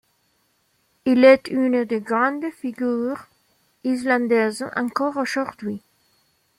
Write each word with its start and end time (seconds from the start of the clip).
Il 1.05 1.23
est 1.23 1.47
une 1.49 1.85
des 1.85 2.01
grandes 2.01 2.49
figures 2.59 3.27
islandaises 3.83 4.65
encore 4.75 5.15
aujourd'hui. 5.17 5.83